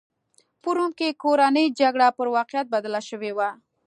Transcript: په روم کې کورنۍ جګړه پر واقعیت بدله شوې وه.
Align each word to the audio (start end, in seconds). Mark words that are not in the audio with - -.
په 0.61 0.69
روم 0.77 0.91
کې 0.99 1.17
کورنۍ 1.23 1.65
جګړه 1.79 2.07
پر 2.17 2.27
واقعیت 2.35 2.67
بدله 2.75 3.01
شوې 3.09 3.31
وه. 3.37 3.49